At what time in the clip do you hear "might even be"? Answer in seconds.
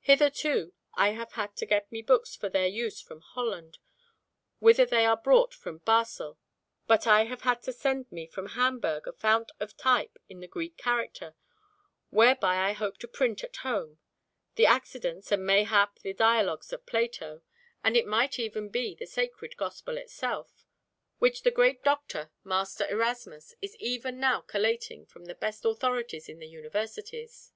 18.06-18.94